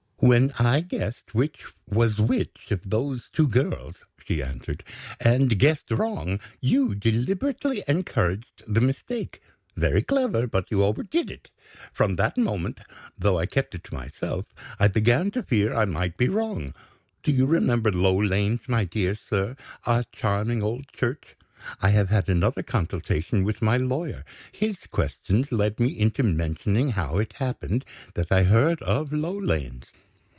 [0.23, 4.83] "When I guessed which was which of those two girls," she answered,
[5.19, 9.41] "and guessed wrong, you deliberately encouraged the mistake.
[9.75, 11.49] Very clever, but you overdid it.
[11.91, 12.81] From that moment,
[13.17, 14.45] though I kept it to myself,
[14.79, 16.75] I began to fear I might be wrong.
[17.23, 19.55] Do you remember Low Lanes, my dear sir?
[19.87, 21.35] A charming old church.
[21.81, 24.23] I have had another consultation with my lawyer.
[24.51, 29.85] His questions led me into mentioning how it happened that I heard of Low Lanes.